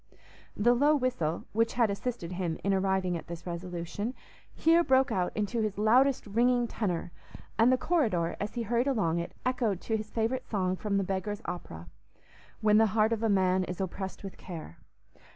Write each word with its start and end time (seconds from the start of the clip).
The 0.57 0.73
low 0.73 0.95
whistle, 0.95 1.45
which 1.53 1.73
had 1.73 1.91
assisted 1.91 2.31
him 2.31 2.57
in 2.63 2.73
arriving 2.73 3.15
at 3.15 3.27
this 3.27 3.45
resolution, 3.45 4.15
here 4.55 4.83
broke 4.83 5.11
out 5.11 5.31
into 5.37 5.61
his 5.61 5.77
loudest 5.77 6.25
ringing 6.25 6.67
tenor, 6.67 7.11
and 7.59 7.71
the 7.71 7.77
corridor, 7.77 8.35
as 8.39 8.55
he 8.55 8.63
hurried 8.63 8.87
along 8.87 9.19
it, 9.19 9.35
echoed 9.45 9.79
to 9.81 9.97
his 9.97 10.09
favourite 10.09 10.47
song 10.49 10.75
from 10.75 10.97
the 10.97 11.03
Beggar's 11.03 11.43
Opera, 11.45 11.87
"When 12.61 12.79
the 12.79 12.87
heart 12.97 13.13
of 13.13 13.21
a 13.21 13.29
man 13.29 13.63
is 13.65 13.79
oppressed 13.79 14.23
with 14.23 14.37
care." 14.37 14.79